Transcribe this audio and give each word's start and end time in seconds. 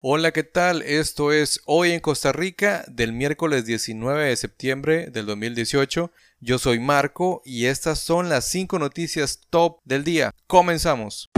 Hola, 0.00 0.30
¿qué 0.30 0.44
tal? 0.44 0.82
Esto 0.82 1.32
es 1.32 1.60
Hoy 1.64 1.90
en 1.90 1.98
Costa 1.98 2.30
Rica 2.30 2.84
del 2.86 3.12
miércoles 3.12 3.66
19 3.66 4.28
de 4.28 4.36
septiembre 4.36 5.08
del 5.10 5.26
2018. 5.26 6.12
Yo 6.38 6.60
soy 6.60 6.78
Marco 6.78 7.42
y 7.44 7.66
estas 7.66 7.98
son 7.98 8.28
las 8.28 8.48
5 8.48 8.78
noticias 8.78 9.40
top 9.50 9.80
del 9.82 10.04
día. 10.04 10.30
Comenzamos. 10.46 11.28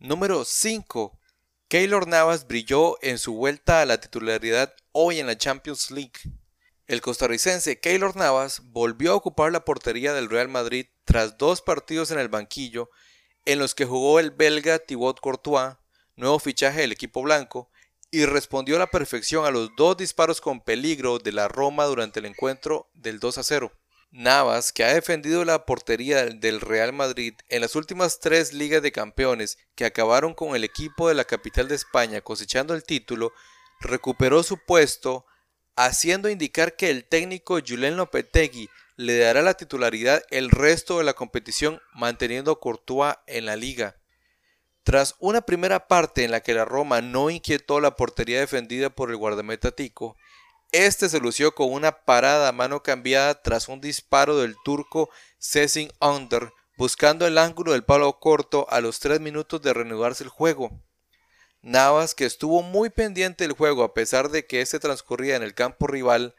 Número 0.00 0.44
5. 0.44 1.20
Keylor 1.68 2.08
Navas 2.08 2.48
brilló 2.48 3.00
en 3.00 3.16
su 3.16 3.34
vuelta 3.34 3.80
a 3.80 3.86
la 3.86 4.00
titularidad 4.00 4.74
hoy 4.90 5.20
en 5.20 5.28
la 5.28 5.38
Champions 5.38 5.92
League. 5.92 6.18
El 6.88 7.00
costarricense 7.00 7.78
Keylor 7.78 8.16
Navas 8.16 8.60
volvió 8.64 9.12
a 9.12 9.16
ocupar 9.16 9.52
la 9.52 9.64
portería 9.64 10.14
del 10.14 10.30
Real 10.30 10.48
Madrid 10.48 10.86
tras 11.04 11.38
dos 11.38 11.62
partidos 11.62 12.10
en 12.10 12.18
el 12.18 12.28
banquillo 12.28 12.90
en 13.44 13.60
los 13.60 13.76
que 13.76 13.84
jugó 13.84 14.18
el 14.18 14.32
belga 14.32 14.80
Thibaut 14.80 15.20
Courtois 15.20 15.76
nuevo 16.16 16.38
fichaje 16.38 16.80
del 16.80 16.92
equipo 16.92 17.22
blanco, 17.22 17.70
y 18.10 18.24
respondió 18.24 18.76
a 18.76 18.78
la 18.78 18.90
perfección 18.90 19.44
a 19.44 19.50
los 19.50 19.70
dos 19.76 19.96
disparos 19.96 20.40
con 20.40 20.60
peligro 20.60 21.18
de 21.18 21.32
la 21.32 21.48
Roma 21.48 21.84
durante 21.84 22.20
el 22.20 22.26
encuentro 22.26 22.88
del 22.94 23.18
2 23.20 23.38
a 23.38 23.42
0. 23.42 23.72
Navas, 24.12 24.72
que 24.72 24.84
ha 24.84 24.94
defendido 24.94 25.44
la 25.44 25.66
portería 25.66 26.24
del 26.24 26.60
Real 26.60 26.92
Madrid 26.92 27.34
en 27.48 27.60
las 27.60 27.74
últimas 27.74 28.20
tres 28.20 28.52
ligas 28.52 28.80
de 28.82 28.92
campeones 28.92 29.58
que 29.74 29.84
acabaron 29.84 30.32
con 30.32 30.56
el 30.56 30.64
equipo 30.64 31.08
de 31.08 31.14
la 31.14 31.24
capital 31.24 31.68
de 31.68 31.74
España 31.74 32.20
cosechando 32.20 32.72
el 32.74 32.84
título, 32.84 33.32
recuperó 33.80 34.42
su 34.42 34.58
puesto, 34.64 35.26
haciendo 35.74 36.30
indicar 36.30 36.76
que 36.76 36.88
el 36.88 37.04
técnico 37.04 37.58
Julen 37.66 37.96
Lopetegui 37.96 38.70
le 38.96 39.18
dará 39.18 39.42
la 39.42 39.54
titularidad 39.54 40.22
el 40.30 40.50
resto 40.50 40.98
de 40.98 41.04
la 41.04 41.12
competición 41.12 41.82
manteniendo 41.92 42.52
a 42.52 42.60
Courtois 42.60 43.16
en 43.26 43.44
la 43.44 43.56
liga. 43.56 43.96
Tras 44.86 45.16
una 45.18 45.40
primera 45.40 45.88
parte 45.88 46.22
en 46.22 46.30
la 46.30 46.44
que 46.44 46.54
la 46.54 46.64
Roma 46.64 47.00
no 47.00 47.28
inquietó 47.28 47.80
la 47.80 47.96
portería 47.96 48.38
defendida 48.38 48.88
por 48.88 49.10
el 49.10 49.16
guardameta 49.16 49.72
Tico, 49.72 50.16
este 50.70 51.08
se 51.08 51.18
lució 51.18 51.56
con 51.56 51.72
una 51.72 52.04
parada 52.04 52.46
a 52.46 52.52
mano 52.52 52.84
cambiada 52.84 53.42
tras 53.42 53.66
un 53.66 53.80
disparo 53.80 54.38
del 54.38 54.54
turco 54.64 55.10
Cezin 55.40 55.90
Under, 56.00 56.52
buscando 56.76 57.26
el 57.26 57.36
ángulo 57.36 57.72
del 57.72 57.82
palo 57.82 58.20
corto 58.20 58.64
a 58.70 58.80
los 58.80 59.00
3 59.00 59.18
minutos 59.18 59.60
de 59.60 59.74
reanudarse 59.74 60.22
el 60.22 60.30
juego. 60.30 60.70
Navas, 61.62 62.14
que 62.14 62.24
estuvo 62.24 62.62
muy 62.62 62.88
pendiente 62.88 63.42
del 63.42 63.54
juego 63.54 63.82
a 63.82 63.92
pesar 63.92 64.28
de 64.28 64.46
que 64.46 64.60
este 64.60 64.78
transcurría 64.78 65.34
en 65.34 65.42
el 65.42 65.54
campo 65.54 65.88
rival, 65.88 66.36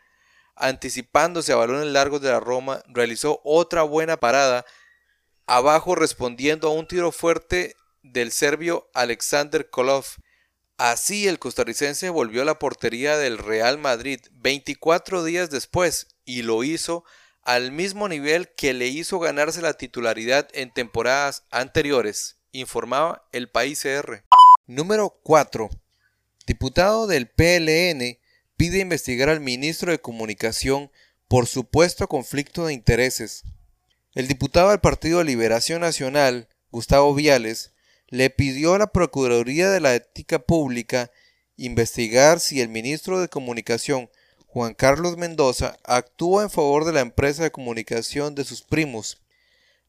anticipándose 0.56 1.52
a 1.52 1.58
balones 1.58 1.88
largos 1.88 2.22
de 2.22 2.32
la 2.32 2.40
Roma, 2.40 2.82
realizó 2.88 3.42
otra 3.44 3.84
buena 3.84 4.16
parada 4.16 4.66
abajo 5.48 5.96
respondiendo 5.96 6.70
a 6.70 6.72
un 6.72 6.88
tiro 6.88 7.12
fuerte 7.12 7.76
del 8.12 8.32
serbio 8.32 8.90
Alexander 8.94 9.70
Kolov. 9.70 10.06
Así 10.78 11.28
el 11.28 11.40
costarricense 11.40 12.10
volvió 12.10 12.44
a 12.44 12.46
la 12.46 12.60
portería 12.60 13.18
del 13.18 13.38
Real 13.38 13.78
Madrid 13.78 14.20
24 14.32 15.24
días 15.24 15.50
después 15.50 16.08
y 16.26 16.44
lo 16.44 16.64
hizo 16.64 17.04
al 17.48 17.72
mismo 17.72 18.10
nivel 18.10 18.50
que 18.56 18.74
le 18.74 18.88
hizo 18.88 19.20
ganarse 19.20 19.62
la 19.62 19.74
titularidad 19.74 20.50
en 20.54 20.74
temporadas 20.74 21.46
anteriores, 21.50 22.38
informaba 22.52 23.26
el 23.32 23.50
País 23.50 23.82
CR. 23.82 24.24
Número 24.66 25.18
4. 25.24 25.70
Diputado 26.46 27.08
del 27.08 27.30
PLN 27.30 28.20
pide 28.58 28.80
investigar 28.80 29.30
al 29.30 29.40
ministro 29.40 29.92
de 29.92 30.00
Comunicación 30.00 30.92
por 31.28 31.48
supuesto 31.48 32.08
conflicto 32.08 32.66
de 32.66 32.74
intereses. 32.74 33.44
El 34.14 34.28
diputado 34.28 34.72
del 34.72 34.80
Partido 34.80 35.20
de 35.20 35.26
Liberación 35.26 35.82
Nacional, 35.82 36.50
Gustavo 36.72 37.14
Viales, 37.14 37.72
le 38.10 38.30
pidió 38.30 38.74
a 38.74 38.80
la 38.80 38.88
Procuraduría 38.88 39.70
de 39.70 39.80
la 39.80 39.96
Ética 39.96 40.40
Pública 40.40 41.12
investigar 41.58 42.40
si 42.40 42.62
el 42.62 42.70
ministro 42.70 43.20
de 43.20 43.28
Comunicación, 43.28 44.10
Juan 44.46 44.74
Carlos 44.74 45.18
Mendoza, 45.18 45.78
actuó 45.84 46.42
en 46.42 46.50
favor 46.50 46.86
de 46.86 46.94
la 46.94 47.02
empresa 47.02 47.44
de 47.44 47.52
comunicación 47.52 48.36
de 48.36 48.46
sus 48.46 48.62
primos. 48.62 49.18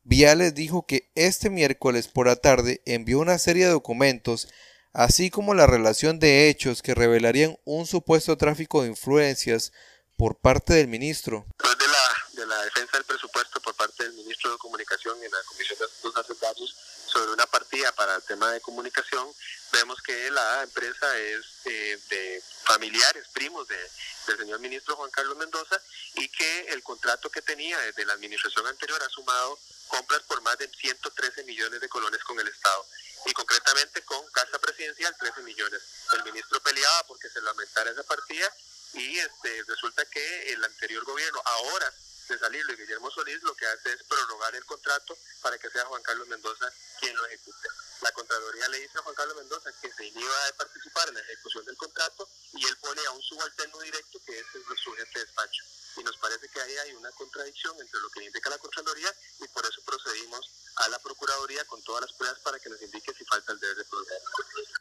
Viales 0.03 0.55
dijo 0.55 0.87
que 0.87 1.11
este 1.15 1.51
miércoles 1.51 2.09
por 2.09 2.27
la 2.27 2.37
tarde 2.37 2.81
envió 2.87 3.21
una 3.21 3.39
serie 3.39 3.67
de 3.67 3.73
documentos, 3.73 4.49
así 4.93 5.31
como 5.31 5.55
la 5.55 5.67
relación 5.67 6.19
de 6.19 6.49
hechos 6.49 6.83
que 6.83 6.95
revelarían 6.95 7.59
un 7.65 7.87
supuesto 7.87 8.37
tráfico 8.37 8.83
de 8.83 8.89
influencias 8.89 9.73
por 10.17 10.37
parte 10.37 10.75
del 10.75 10.89
ministro. 10.89 11.47
Después 11.59 11.79
de 11.79 11.87
la, 11.87 12.43
de 12.43 12.47
la 12.47 12.65
defensa 12.65 12.97
del 12.97 13.05
presupuesto 13.05 13.61
por 13.61 13.77
parte 13.77 14.05
del 14.05 14.15
ministro 14.15 14.51
de 14.51 14.59
Comunicación 14.59 15.17
en 15.23 15.31
la 15.31 15.39
Comisión 15.47 15.79
de 15.79 15.85
Asuntos 15.85 16.25
Hacendados, 16.25 16.75
sobre 17.09 17.33
una 17.33 17.47
partida 17.47 17.93
para 17.93 18.17
el 18.17 18.23
tema 18.23 18.53
de 18.53 18.61
comunicación, 18.61 19.27
vemos 19.73 20.01
que 20.03 20.31
la 20.31 20.63
empresa 20.63 21.19
es 21.19 21.45
eh, 21.65 21.99
de 22.09 22.43
familiares, 22.65 23.27
primos 23.33 23.67
de, 23.67 23.91
del 24.27 24.39
señor 24.39 24.61
ministro 24.61 24.97
Juan 24.97 25.11
Carlos 25.11 25.37
Mendoza 25.37 25.81
y 26.15 26.29
que 26.29 26.67
el 26.69 26.83
contrato 26.83 27.31
que 27.31 27.43
tenía 27.43 27.79
desde 27.81 28.05
la 28.05 28.13
administración 28.13 28.67
anterior 28.67 29.03
ha 29.03 29.09
sumado 29.09 29.59
compras 29.89 30.23
por 30.23 30.41
más 30.43 30.59
de 30.59 30.69
113 30.69 31.45
millones 31.45 31.81
de 31.81 31.89
colones 31.89 32.23
con 32.25 32.39
el 32.39 32.47
Estado 32.47 32.87
y 33.27 33.33
concretamente 33.33 34.03
con 34.03 34.25
Casa 34.31 34.59
Presidencial 34.59 35.15
13 35.19 35.43
millones. 35.43 35.83
El 36.13 36.25
ministro 36.25 36.61
peleaba 36.61 37.07
porque 37.07 37.29
se 37.29 37.41
lamentara 37.41 37.91
esa 37.91 38.03
partida 38.05 38.53
y 38.95 39.19
este, 39.19 39.65
resulta 39.67 40.05
que 40.07 40.53
el 40.53 40.65
anterior 40.65 41.05
gobierno 41.05 41.43
ahora 41.45 41.93
de 42.29 42.39
salirlo 42.39 42.73
y 42.73 42.77
Guillermo 42.77 43.11
Solís 43.11 43.43
lo 43.43 43.55
que 43.55 43.67
hace 43.67 43.93
es 43.93 44.03
prorrogar 44.05 44.55
el 44.55 44.65
contrato 44.65 45.17
para 45.41 45.59
que 45.59 45.71
sea 45.71 45.85
Juan 45.87 46.03
Carlos 46.03 46.29
Mendoza 46.29 46.71
quien 47.01 47.17
lo 47.17 47.27
ejecute. 47.27 47.69
La 48.03 48.13
Contraloría 48.13 48.69
le 48.69 48.81
dice 48.81 48.99
a 48.99 49.03
Juan 49.03 49.15
Carlos 49.15 49.37
Mendoza 49.37 49.71
que 49.81 49.93
se 49.93 50.07
inhiba 50.07 50.47
de 50.47 50.53
participar 50.53 51.09
en 51.09 51.15
la 51.15 51.21
ejecución 51.21 51.65
del 51.65 51.77
contrato 51.77 52.29
y 52.53 52.67
él 52.67 52.77
pone 52.81 53.01
a 53.07 53.11
un 53.13 53.23
subalterno 53.23 53.81
directo 53.81 54.21
que 54.25 54.39
es 54.39 54.47
su 54.85 54.93
jefe 54.93 55.19
de 55.19 55.25
despacho. 55.25 55.65
Y 55.97 56.05
nos 56.05 56.17
parece 56.19 56.49
que 56.49 56.61
ahí 56.61 56.77
hay 56.77 56.93
una 56.95 57.11
contradicción 57.13 57.75
entre 57.81 58.01
lo 58.01 58.11
que 58.11 58.25
indica 58.25 58.51
la 58.51 58.59
Contraloría 58.59 59.13
y 59.41 59.49
por 59.49 59.65
eso 59.67 59.83
procedimos 59.85 60.49
a 60.77 60.89
la 60.89 60.99
Procuraduría 61.01 61.65
con 61.65 61.83
todas 61.83 62.03
las 62.03 62.13
pruebas 62.13 62.39
para 62.41 62.59
que 62.61 62.69
nos 62.69 62.81
indique 62.83 63.13
si 63.15 63.25
falta 63.25 63.53
el 63.53 63.59
deber 63.59 63.77
de 63.77 63.85
proceder. 63.85 64.23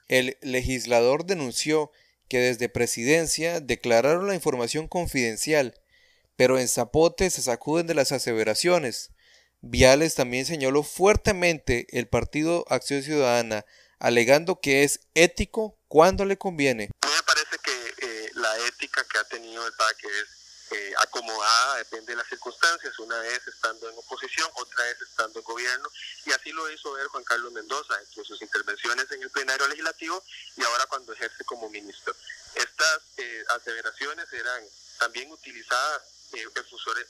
El 0.10 0.38
legislador 0.42 1.26
denunció 1.26 1.92
que 2.30 2.40
desde 2.40 2.70
presidencia 2.70 3.62
declararon 3.62 4.28
la 4.28 4.36
información 4.36 4.88
confidencial 4.88 5.74
pero 6.38 6.58
en 6.58 6.70
Zapote 6.70 7.30
se 7.30 7.42
sacuden 7.42 7.88
de 7.88 7.96
las 7.96 8.14
aseveraciones. 8.14 9.10
Viales 9.62 10.16
también 10.16 10.46
señaló 10.46 10.84
fuertemente 10.84 11.88
el 11.90 12.08
partido 12.08 12.64
Acción 12.70 13.04
Ciudadana, 13.04 13.66
alegando 14.00 14.62
que 14.62 14.84
es 14.84 15.02
ético 15.16 15.78
cuando 15.88 16.26
le 16.26 16.38
conviene. 16.38 16.90
A 17.02 17.08
mí 17.08 17.14
me 17.14 17.24
parece 17.24 17.58
que 17.64 18.06
eh, 18.06 18.32
la 18.36 18.56
ética 18.68 19.04
que 19.12 19.18
ha 19.18 19.24
tenido 19.26 19.66
el 19.66 19.74
PAC 19.74 20.04
es 20.04 20.38
eh, 20.70 20.94
acomodada, 21.00 21.78
depende 21.78 22.12
de 22.12 22.18
las 22.18 22.28
circunstancias, 22.28 23.00
una 23.00 23.18
vez 23.20 23.42
estando 23.48 23.90
en 23.90 23.98
oposición, 23.98 24.48
otra 24.56 24.84
vez 24.84 25.02
estando 25.02 25.40
en 25.40 25.46
gobierno, 25.46 25.90
y 26.26 26.32
así 26.34 26.52
lo 26.52 26.70
hizo 26.70 26.92
ver 26.92 27.08
Juan 27.08 27.24
Carlos 27.24 27.52
Mendoza 27.54 27.96
en 28.00 28.26
sus 28.26 28.40
intervenciones 28.42 29.10
en 29.12 29.24
el 29.24 29.30
plenario 29.32 29.68
legislativo 29.70 30.22
y 30.56 30.64
ahora 30.64 30.86
cuando 30.88 31.14
ejerce 31.14 31.44
como 31.46 31.70
ministro. 31.70 32.14
Estas 32.54 33.00
eh, 33.18 33.44
aseveraciones 33.56 34.32
eran 34.34 34.64
también 35.00 35.32
utilizadas 35.32 36.17
eh, 36.34 36.44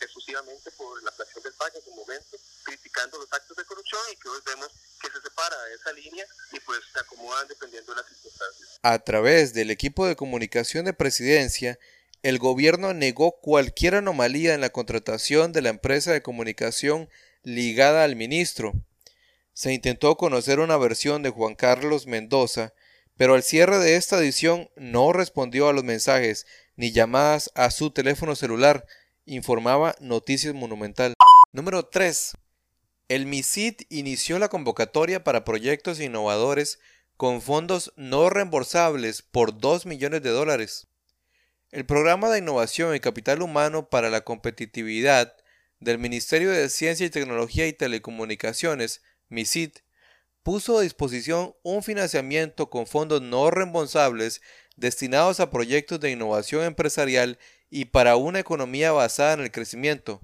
efusivamente 0.02 0.72
por 0.72 1.02
la 1.04 1.12
fracción 1.12 1.44
del 1.44 1.54
PAC 1.54 1.76
en 1.76 1.82
su 1.84 1.92
momento, 1.92 2.38
criticando 2.64 3.18
los 3.18 3.32
actos 3.32 3.58
de 3.58 3.66
corrupción 3.66 4.02
y 4.12 4.16
que 4.18 4.30
hoy 4.30 4.40
vemos 4.46 4.70
que 5.02 5.08
se 5.10 5.22
separa 5.22 5.56
de 5.64 5.76
esa 5.76 5.94
línea 5.94 6.26
y 6.52 6.60
pues 6.60 6.80
se 6.92 7.00
acomodan 7.00 7.48
dependiendo 7.48 7.94
de 7.94 8.02
las 8.02 8.10
circunstancias. 8.10 8.80
A 8.84 9.00
través 9.00 9.54
del 9.54 9.72
equipo 9.72 10.06
de 10.06 10.16
comunicación 10.16 10.86
de 10.86 10.94
presidencia, 10.94 11.80
el 12.24 12.40
gobierno 12.40 12.94
negó 12.94 13.40
cualquier 13.40 13.96
anomalía 13.96 14.54
en 14.54 14.62
la 14.62 14.72
contratación 14.72 15.52
de 15.52 15.62
la 15.62 15.70
empresa 15.70 16.12
de 16.12 16.22
comunicación 16.22 17.10
ligada 17.44 18.04
al 18.04 18.16
ministro. 18.16 18.74
Se 19.54 19.74
intentó 19.74 20.18
conocer 20.18 20.60
una 20.60 20.78
versión 20.78 21.24
de 21.24 21.30
Juan 21.30 21.56
Carlos 21.56 22.06
Mendoza, 22.06 22.74
pero 23.18 23.34
al 23.34 23.44
cierre 23.44 23.80
de 23.80 23.96
esta 23.96 24.20
edición 24.20 24.70
no 24.76 25.14
respondió 25.14 25.70
a 25.70 25.74
los 25.74 25.84
mensajes 25.84 26.46
ni 26.76 26.92
llamadas 26.92 27.52
a 27.56 27.72
su 27.72 27.92
teléfono 27.92 28.36
celular, 28.36 28.86
informaba 29.28 29.96
Noticias 30.00 30.56
Monumental. 30.56 31.14
Número 31.52 31.86
3. 31.86 32.34
El 33.10 33.26
MISID 33.26 33.82
inició 33.90 34.40
la 34.40 34.50
convocatoria 34.50 35.24
para 35.24 35.46
proyectos 35.46 36.00
innovadores 36.00 36.80
con 37.18 37.42
fondos 37.42 37.94
no 37.96 38.30
reembolsables 38.30 39.22
por 39.22 39.60
2 39.60 39.86
millones 39.86 40.24
de 40.24 40.30
dólares. 40.30 40.88
El 41.72 41.86
Programa 41.86 42.30
de 42.30 42.40
Innovación 42.40 42.96
y 42.96 43.00
Capital 43.00 43.42
Humano 43.42 43.90
para 43.90 44.10
la 44.10 44.22
Competitividad 44.22 45.36
del 45.80 46.00
Ministerio 46.00 46.50
de 46.50 46.70
Ciencia 46.70 47.06
y 47.06 47.10
Tecnología 47.10 47.68
y 47.68 47.74
Telecomunicaciones, 47.74 49.04
MISID, 49.30 49.72
puso 50.44 50.80
a 50.80 50.82
disposición 50.82 51.56
un 51.64 51.84
financiamiento 51.84 52.70
con 52.70 52.88
fondos 52.88 53.22
no 53.22 53.52
reembolsables 53.52 54.42
destinados 54.78 55.42
a 55.42 55.50
proyectos 55.50 56.00
de 56.00 56.12
innovación 56.12 56.64
empresarial 56.64 57.38
y 57.70 57.86
para 57.86 58.16
una 58.16 58.40
economía 58.40 58.92
basada 58.92 59.34
en 59.34 59.42
el 59.42 59.52
crecimiento. 59.52 60.22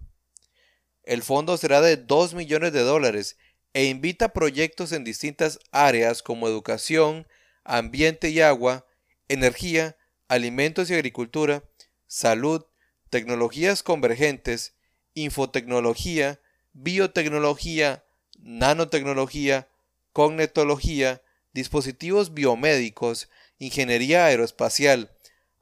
El 1.03 1.23
fondo 1.23 1.57
será 1.57 1.81
de 1.81 1.97
2 1.97 2.33
millones 2.33 2.71
de 2.73 2.81
dólares 2.81 3.37
e 3.73 3.85
invita 3.85 4.33
proyectos 4.33 4.91
en 4.91 5.03
distintas 5.03 5.59
áreas 5.71 6.23
como 6.23 6.47
educación, 6.47 7.27
ambiente 7.63 8.29
y 8.29 8.39
agua, 8.39 8.85
energía, 9.27 9.97
alimentos 10.27 10.89
y 10.89 10.93
agricultura, 10.93 11.63
salud, 12.07 12.65
tecnologías 13.09 13.83
convergentes, 13.83 14.75
infotecnología, 15.13 16.39
biotecnología, 16.73 18.05
nanotecnología, 18.39 19.67
cognetología, 20.11 21.21
dispositivos 21.53 22.33
biomédicos, 22.33 23.29
ingeniería 23.57 24.25
aeroespacial, 24.25 25.12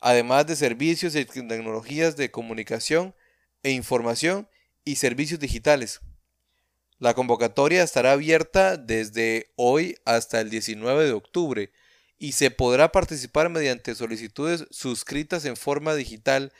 además 0.01 0.47
de 0.47 0.55
servicios 0.55 1.15
y 1.15 1.23
tecnologías 1.23 2.17
de 2.17 2.31
comunicación 2.31 3.15
e 3.63 3.71
información 3.71 4.49
y 4.83 4.95
servicios 4.95 5.39
digitales. 5.39 6.01
La 6.97 7.13
convocatoria 7.13 7.83
estará 7.83 8.11
abierta 8.11 8.77
desde 8.77 9.51
hoy 9.55 9.95
hasta 10.05 10.41
el 10.41 10.49
19 10.49 11.05
de 11.05 11.13
octubre 11.13 11.71
y 12.17 12.33
se 12.33 12.51
podrá 12.51 12.91
participar 12.91 13.49
mediante 13.49 13.95
solicitudes 13.95 14.67
suscritas 14.69 15.45
en 15.45 15.55
forma 15.55 15.95
digital 15.95 16.51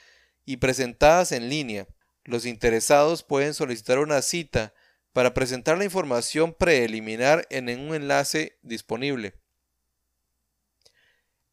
y 0.45 0.57
presentadas 0.57 1.31
en 1.31 1.49
línea. 1.49 1.87
Los 2.23 2.45
interesados 2.45 3.21
pueden 3.21 3.53
solicitar 3.53 3.99
una 3.99 4.21
cita 4.21 4.73
para 5.13 5.33
presentar 5.33 5.77
la 5.77 5.85
información 5.85 6.53
preliminar 6.53 7.45
en 7.49 7.69
un 7.69 7.94
enlace 7.94 8.57
disponible. 8.63 9.33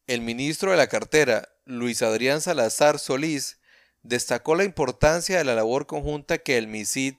El 0.07 0.21
ministro 0.21 0.71
de 0.71 0.77
la 0.77 0.87
cartera, 0.87 1.49
Luis 1.69 2.01
Adrián 2.01 2.41
Salazar 2.41 2.97
Solís, 2.97 3.59
destacó 4.01 4.55
la 4.55 4.63
importancia 4.63 5.37
de 5.37 5.43
la 5.43 5.53
labor 5.53 5.85
conjunta 5.85 6.39
que 6.39 6.57
el 6.57 6.67
MISID 6.67 7.15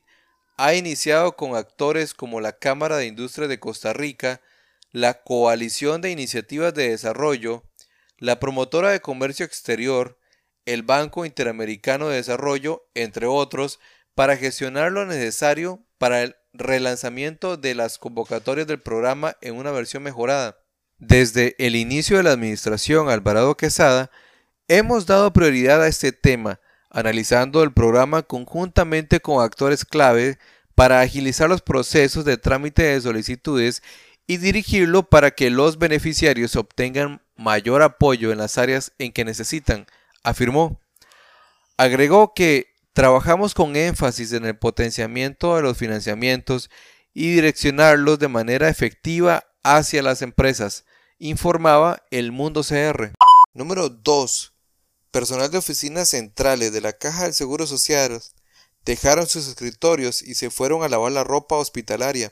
ha 0.56 0.74
iniciado 0.74 1.36
con 1.36 1.54
actores 1.54 2.14
como 2.14 2.40
la 2.40 2.58
Cámara 2.58 2.96
de 2.96 3.06
Industria 3.06 3.46
de 3.46 3.60
Costa 3.60 3.92
Rica, 3.92 4.40
la 4.90 5.22
Coalición 5.22 6.00
de 6.00 6.10
Iniciativas 6.10 6.74
de 6.74 6.90
Desarrollo, 6.90 7.62
la 8.18 8.40
Promotora 8.40 8.90
de 8.90 9.00
Comercio 9.00 9.46
Exterior, 9.46 10.18
el 10.66 10.82
Banco 10.82 11.24
Interamericano 11.24 12.08
de 12.08 12.16
Desarrollo, 12.16 12.88
entre 12.94 13.26
otros, 13.26 13.78
para 14.16 14.36
gestionar 14.36 14.90
lo 14.90 15.06
necesario 15.06 15.86
para 15.96 16.22
el 16.22 16.36
relanzamiento 16.52 17.56
de 17.56 17.76
las 17.76 17.98
convocatorias 17.98 18.66
del 18.66 18.80
programa 18.80 19.36
en 19.40 19.54
una 19.54 19.70
versión 19.70 20.02
mejorada. 20.02 20.58
Desde 20.98 21.54
el 21.58 21.76
inicio 21.76 22.16
de 22.16 22.24
la 22.24 22.32
administración 22.32 23.08
Alvarado 23.08 23.56
Quesada, 23.56 24.10
hemos 24.70 25.04
dado 25.04 25.32
prioridad 25.32 25.82
a 25.82 25.88
este 25.88 26.12
tema, 26.12 26.60
analizando 26.90 27.64
el 27.64 27.72
programa 27.72 28.22
conjuntamente 28.22 29.18
con 29.18 29.44
actores 29.44 29.84
clave 29.84 30.38
para 30.76 31.00
agilizar 31.00 31.48
los 31.48 31.60
procesos 31.60 32.24
de 32.24 32.36
trámite 32.36 32.84
de 32.84 33.00
solicitudes 33.00 33.82
y 34.28 34.36
dirigirlo 34.36 35.02
para 35.02 35.32
que 35.32 35.50
los 35.50 35.76
beneficiarios 35.76 36.54
obtengan 36.54 37.20
mayor 37.34 37.82
apoyo 37.82 38.30
en 38.30 38.38
las 38.38 38.58
áreas 38.58 38.92
en 38.98 39.10
que 39.10 39.24
necesitan, 39.24 39.86
afirmó. 40.22 40.80
Agregó 41.76 42.32
que 42.32 42.68
trabajamos 42.92 43.54
con 43.54 43.74
énfasis 43.74 44.32
en 44.32 44.44
el 44.44 44.56
potenciamiento 44.56 45.56
de 45.56 45.62
los 45.62 45.76
financiamientos 45.76 46.70
y 47.12 47.34
direccionarlos 47.34 48.20
de 48.20 48.28
manera 48.28 48.68
efectiva 48.68 49.46
hacia 49.64 50.00
las 50.04 50.22
empresas, 50.22 50.84
informaba 51.18 52.04
El 52.12 52.30
Mundo 52.30 52.62
CR. 52.62 53.10
Número 53.52 53.88
2. 53.88 54.49
Personal 55.10 55.50
de 55.50 55.58
oficinas 55.58 56.10
centrales 56.10 56.72
de 56.72 56.80
la 56.80 56.92
Caja 56.92 57.24
del 57.24 57.34
Seguro 57.34 57.66
Social 57.66 58.22
dejaron 58.84 59.26
sus 59.26 59.48
escritorios 59.48 60.22
y 60.22 60.36
se 60.36 60.50
fueron 60.50 60.84
a 60.84 60.88
lavar 60.88 61.10
la 61.10 61.24
ropa 61.24 61.56
hospitalaria. 61.56 62.30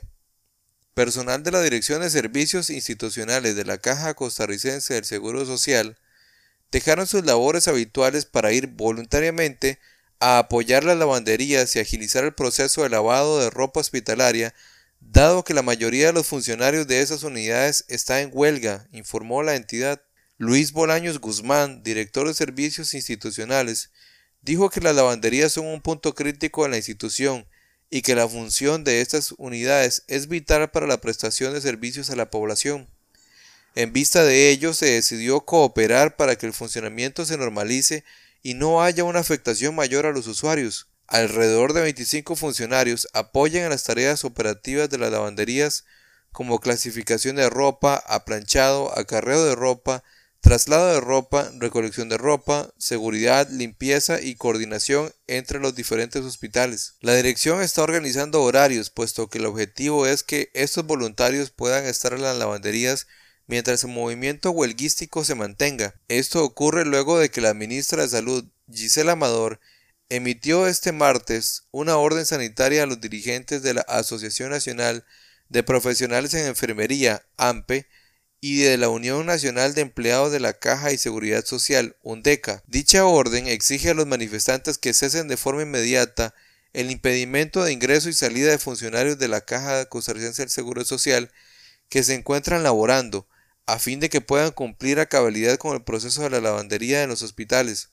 Personal 0.93 1.43
de 1.43 1.51
la 1.51 1.61
Dirección 1.61 2.01
de 2.01 2.09
Servicios 2.09 2.69
Institucionales 2.69 3.55
de 3.57 3.65
la 3.65 3.79
Caja 3.79 4.13
Costarricense 4.13 4.93
del 4.93 5.03
Seguro 5.03 5.45
Social 5.45 5.97
dejaron 6.71 7.05
sus 7.05 7.25
labores 7.25 7.67
habituales 7.67 8.25
para 8.25 8.53
ir 8.53 8.67
voluntariamente 8.67 9.79
a 10.19 10.39
apoyar 10.39 10.85
las 10.85 10.97
lavanderías 10.97 11.75
y 11.75 11.79
agilizar 11.79 12.23
el 12.23 12.33
proceso 12.33 12.83
de 12.83 12.89
lavado 12.89 13.39
de 13.39 13.49
ropa 13.49 13.79
hospitalaria, 13.81 14.53
dado 15.01 15.43
que 15.43 15.53
la 15.53 15.63
mayoría 15.63 16.07
de 16.07 16.13
los 16.13 16.27
funcionarios 16.27 16.87
de 16.87 17.01
esas 17.01 17.23
unidades 17.23 17.85
está 17.87 18.21
en 18.21 18.31
huelga, 18.33 18.87
informó 18.91 19.43
la 19.43 19.55
entidad. 19.55 20.01
Luis 20.41 20.71
Bolaños 20.71 21.19
Guzmán, 21.19 21.83
director 21.83 22.25
de 22.25 22.33
Servicios 22.33 22.93
Institucionales, 22.93 23.91
dijo 24.41 24.69
que 24.69 24.79
las 24.79 24.95
lavanderías 24.95 25.51
son 25.51 25.67
un 25.67 25.81
punto 25.81 26.15
crítico 26.15 26.63
en 26.63 26.71
la 26.71 26.77
institución 26.77 27.45
y 27.89 28.03
que 28.03 28.15
la 28.15 28.25
función 28.25 28.85
de 28.85 29.01
estas 29.01 29.33
unidades 29.37 30.05
es 30.07 30.29
vital 30.29 30.71
para 30.71 30.87
la 30.87 31.01
prestación 31.01 31.53
de 31.53 31.59
servicios 31.59 32.09
a 32.09 32.15
la 32.15 32.29
población. 32.29 32.87
En 33.75 33.91
vista 33.91 34.23
de 34.23 34.49
ello, 34.49 34.73
se 34.73 34.85
decidió 34.85 35.41
cooperar 35.41 36.15
para 36.15 36.37
que 36.37 36.45
el 36.45 36.53
funcionamiento 36.53 37.25
se 37.25 37.37
normalice 37.37 38.05
y 38.41 38.53
no 38.53 38.81
haya 38.81 39.03
una 39.03 39.19
afectación 39.19 39.75
mayor 39.75 40.05
a 40.05 40.13
los 40.13 40.25
usuarios. 40.27 40.87
Alrededor 41.07 41.73
de 41.73 41.81
25 41.81 42.37
funcionarios 42.37 43.09
apoyan 43.11 43.63
en 43.63 43.71
las 43.71 43.83
tareas 43.83 44.23
operativas 44.23 44.89
de 44.89 44.99
las 44.99 45.11
lavanderías 45.11 45.83
como 46.31 46.61
clasificación 46.61 47.35
de 47.35 47.49
ropa, 47.49 48.01
aplanchado, 48.07 48.97
acarreo 48.97 49.43
de 49.43 49.55
ropa, 49.55 50.01
traslado 50.41 50.93
de 50.93 50.99
ropa, 50.99 51.51
recolección 51.57 52.09
de 52.09 52.17
ropa, 52.17 52.73
seguridad, 52.77 53.49
limpieza 53.49 54.21
y 54.21 54.35
coordinación 54.35 55.11
entre 55.27 55.59
los 55.59 55.75
diferentes 55.75 56.23
hospitales. 56.23 56.95
La 57.01 57.15
dirección 57.15 57.61
está 57.61 57.83
organizando 57.83 58.41
horarios, 58.41 58.89
puesto 58.89 59.29
que 59.29 59.39
el 59.39 59.45
objetivo 59.45 60.07
es 60.07 60.23
que 60.23 60.49
estos 60.53 60.85
voluntarios 60.85 61.51
puedan 61.51 61.85
estar 61.85 62.13
en 62.13 62.21
las 62.21 62.37
lavanderías 62.37 63.07
mientras 63.47 63.83
el 63.83 63.89
movimiento 63.89 64.51
huelguístico 64.51 65.25
se 65.25 65.35
mantenga. 65.35 65.95
Esto 66.07 66.43
ocurre 66.43 66.85
luego 66.85 67.19
de 67.19 67.29
que 67.29 67.41
la 67.41 67.53
ministra 67.53 68.03
de 68.03 68.09
Salud, 68.09 68.45
Gisela 68.71 69.13
Amador, 69.13 69.59
emitió 70.07 70.67
este 70.67 70.91
martes 70.91 71.63
una 71.71 71.97
orden 71.97 72.25
sanitaria 72.25 72.83
a 72.83 72.85
los 72.85 73.01
dirigentes 73.01 73.61
de 73.63 73.73
la 73.73 73.81
Asociación 73.81 74.51
Nacional 74.51 75.05
de 75.49 75.63
Profesionales 75.63 76.33
en 76.35 76.45
Enfermería, 76.45 77.25
AMPE, 77.37 77.87
y 78.41 78.61
de 78.61 78.77
la 78.77 78.89
Unión 78.89 79.25
Nacional 79.25 79.73
de 79.73 79.81
Empleados 79.81 80.31
de 80.31 80.39
la 80.39 80.53
Caja 80.53 80.91
y 80.91 80.97
Seguridad 80.97 81.45
Social, 81.45 81.95
UNDECA. 82.03 82.63
Dicha 82.67 83.05
orden 83.05 83.47
exige 83.47 83.89
a 83.89 83.93
los 83.93 84.07
manifestantes 84.07 84.77
que 84.77 84.93
cesen 84.93 85.27
de 85.27 85.37
forma 85.37 85.63
inmediata 85.63 86.33
el 86.73 86.91
impedimento 86.91 87.63
de 87.63 87.73
ingreso 87.73 88.09
y 88.09 88.13
salida 88.13 88.51
de 88.51 88.59
funcionarios 88.59 89.17
de 89.17 89.27
la 89.27 89.41
Caja 89.41 89.85
Costarricense 89.85 90.43
del 90.43 90.51
Seguro 90.51 90.85
Social 90.85 91.31
que 91.89 92.03
se 92.03 92.13
encuentran 92.13 92.63
laborando, 92.63 93.27
a 93.65 93.79
fin 93.79 93.99
de 93.99 94.09
que 94.09 94.21
puedan 94.21 94.51
cumplir 94.51 94.99
a 94.99 95.07
cabalidad 95.07 95.57
con 95.57 95.75
el 95.75 95.83
proceso 95.83 96.23
de 96.23 96.29
la 96.29 96.41
lavandería 96.41 97.03
en 97.03 97.09
los 97.09 97.23
hospitales. 97.23 97.89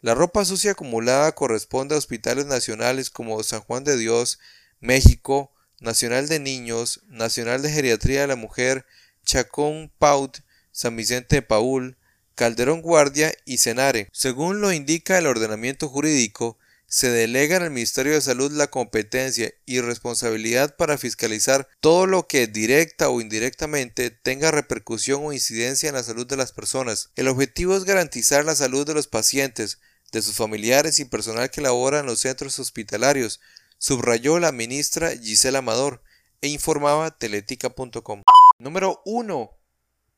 La 0.00 0.14
ropa 0.14 0.44
sucia 0.44 0.72
acumulada 0.72 1.32
corresponde 1.32 1.94
a 1.94 1.98
hospitales 1.98 2.46
nacionales 2.46 3.10
como 3.10 3.42
San 3.42 3.60
Juan 3.60 3.84
de 3.84 3.96
Dios, 3.96 4.38
México, 4.80 5.52
Nacional 5.80 6.28
de 6.28 6.40
Niños, 6.40 7.02
Nacional 7.08 7.62
de 7.62 7.70
Geriatría 7.70 8.22
de 8.22 8.26
la 8.26 8.36
Mujer, 8.36 8.86
Chacón 9.26 9.92
Paut, 9.98 10.38
San 10.72 10.96
Vicente 10.96 11.36
de 11.36 11.42
Paul, 11.42 11.98
Calderón 12.34 12.80
Guardia 12.80 13.32
y 13.44 13.58
Cenare. 13.58 14.08
Según 14.12 14.62
lo 14.62 14.72
indica 14.72 15.18
el 15.18 15.26
ordenamiento 15.26 15.88
jurídico, 15.88 16.58
se 16.86 17.10
delega 17.10 17.56
el 17.56 17.70
Ministerio 17.70 18.12
de 18.12 18.20
Salud 18.20 18.52
la 18.52 18.68
competencia 18.68 19.52
y 19.66 19.80
responsabilidad 19.80 20.76
para 20.76 20.98
fiscalizar 20.98 21.68
todo 21.80 22.06
lo 22.06 22.28
que 22.28 22.46
directa 22.46 23.08
o 23.08 23.20
indirectamente 23.20 24.10
tenga 24.10 24.52
repercusión 24.52 25.24
o 25.24 25.32
incidencia 25.32 25.88
en 25.88 25.96
la 25.96 26.04
salud 26.04 26.26
de 26.26 26.36
las 26.36 26.52
personas. 26.52 27.10
El 27.16 27.28
objetivo 27.28 27.76
es 27.76 27.84
garantizar 27.84 28.44
la 28.44 28.54
salud 28.54 28.86
de 28.86 28.94
los 28.94 29.08
pacientes, 29.08 29.80
de 30.12 30.22
sus 30.22 30.36
familiares 30.36 31.00
y 31.00 31.04
personal 31.04 31.50
que 31.50 31.60
labora 31.60 31.98
en 32.00 32.06
los 32.06 32.20
centros 32.20 32.58
hospitalarios, 32.58 33.40
subrayó 33.78 34.38
la 34.38 34.52
ministra 34.52 35.10
Gisela 35.16 35.58
Amador 35.58 36.02
e 36.40 36.48
informaba 36.48 37.10
teletica.com. 37.10 38.22
Número 38.58 39.02
1. 39.04 39.50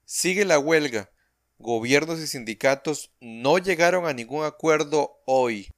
Sigue 0.04 0.44
la 0.44 0.60
huelga. 0.60 1.10
Gobiernos 1.58 2.20
y 2.20 2.28
sindicatos 2.28 3.10
no 3.20 3.58
llegaron 3.58 4.06
a 4.06 4.12
ningún 4.12 4.44
acuerdo 4.44 5.20
hoy. 5.24 5.72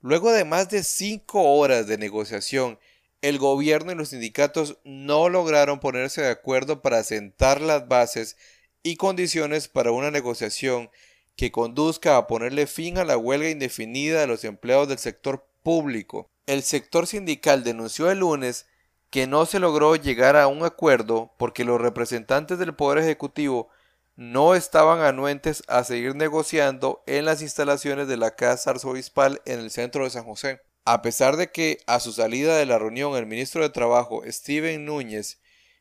Luego 0.00 0.30
de 0.30 0.44
más 0.44 0.70
de 0.70 0.84
cinco 0.84 1.42
horas 1.56 1.88
de 1.88 1.98
negociación, 1.98 2.78
el 3.20 3.38
gobierno 3.38 3.90
y 3.90 3.96
los 3.96 4.10
sindicatos 4.10 4.78
no 4.84 5.28
lograron 5.28 5.80
ponerse 5.80 6.22
de 6.22 6.30
acuerdo 6.30 6.82
para 6.82 7.02
sentar 7.02 7.60
las 7.60 7.88
bases 7.88 8.36
y 8.84 8.94
condiciones 8.94 9.66
para 9.66 9.90
una 9.90 10.12
negociación 10.12 10.88
que 11.34 11.50
conduzca 11.50 12.16
a 12.16 12.28
ponerle 12.28 12.68
fin 12.68 12.96
a 12.96 13.04
la 13.04 13.16
huelga 13.16 13.50
indefinida 13.50 14.20
de 14.20 14.28
los 14.28 14.44
empleados 14.44 14.86
del 14.86 14.98
sector 14.98 15.48
público. 15.64 16.30
El 16.46 16.62
sector 16.62 17.08
sindical 17.08 17.64
denunció 17.64 18.08
el 18.08 18.20
lunes 18.20 18.66
que 19.14 19.28
no 19.28 19.46
se 19.46 19.60
logró 19.60 19.94
llegar 19.94 20.34
a 20.34 20.48
un 20.48 20.64
acuerdo 20.64 21.32
porque 21.36 21.64
los 21.64 21.80
representantes 21.80 22.58
del 22.58 22.74
Poder 22.74 22.98
Ejecutivo 22.98 23.68
no 24.16 24.56
estaban 24.56 25.02
anuentes 25.02 25.62
a 25.68 25.84
seguir 25.84 26.16
negociando 26.16 27.04
en 27.06 27.24
las 27.24 27.40
instalaciones 27.40 28.08
de 28.08 28.16
la 28.16 28.34
Casa 28.34 28.70
Arzobispal 28.70 29.40
en 29.44 29.60
el 29.60 29.70
centro 29.70 30.02
de 30.02 30.10
San 30.10 30.24
José. 30.24 30.62
A 30.84 31.00
pesar 31.00 31.36
de 31.36 31.52
que 31.52 31.78
a 31.86 32.00
su 32.00 32.12
salida 32.12 32.56
de 32.56 32.66
la 32.66 32.76
reunión 32.76 33.14
el 33.14 33.26
ministro 33.26 33.62
de 33.62 33.70
Trabajo, 33.70 34.24
Steven 34.26 34.84
Núñez, 34.84 35.38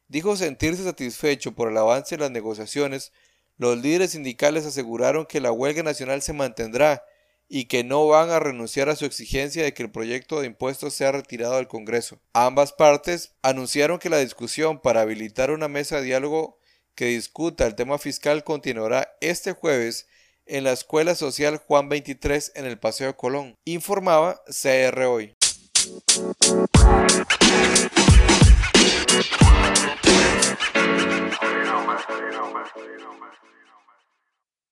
dijo 0.08 0.36
sentirse 0.36 0.84
satisfecho 0.84 1.56
por 1.56 1.72
el 1.72 1.78
avance 1.78 2.16
de 2.16 2.22
las 2.22 2.30
negociaciones, 2.30 3.14
Los 3.58 3.80
líderes 3.80 4.12
sindicales 4.12 4.64
aseguraron 4.68 5.26
que 5.26 5.42
la 5.42 5.52
huelga 5.52 5.82
nacional 5.82 6.22
se 6.22 6.34
mantendrá 6.34 7.04
y 7.48 7.66
que 7.66 7.84
no 7.84 8.08
van 8.08 8.30
a 8.30 8.40
renunciar 8.40 8.90
a 8.90 8.96
su 8.96 9.06
exigencia 9.06 9.64
de 9.64 9.74
que 9.74 9.84
el 9.84 9.92
proyecto 9.92 10.40
de 10.40 10.48
impuestos 10.48 10.94
sea 10.94 11.12
retirado 11.12 11.58
del 11.58 11.68
Congreso. 11.68 12.20
Ambas 12.34 12.74
partes 12.74 13.34
anunciaron 13.42 14.00
que 14.00 14.10
la 14.10 14.18
discusión 14.18 14.80
para 14.80 15.02
habilitar 15.02 15.52
una 15.52 15.68
mesa 15.68 15.98
de 15.98 16.04
diálogo 16.04 16.60
que 16.96 17.06
discuta 17.06 17.66
el 17.66 17.76
tema 17.76 17.98
fiscal 17.98 18.44
continuará 18.44 19.16
este 19.22 19.54
jueves 19.54 20.08
en 20.46 20.64
la 20.64 20.72
Escuela 20.74 21.16
Social 21.16 21.58
Juan 21.58 21.90
23 21.90 22.52
en 22.56 22.66
el 22.66 22.78
Paseo 22.78 23.08
de 23.08 23.16
Colón, 23.16 23.58
informaba 23.66 24.42
CR 24.48 25.04
Hoy. 25.04 25.36